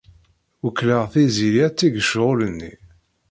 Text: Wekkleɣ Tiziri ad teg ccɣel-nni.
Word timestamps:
Wekkleɣ 0.63 1.03
Tiziri 1.11 1.61
ad 1.67 1.73
teg 1.77 1.93
ccɣel-nni. 2.05 2.73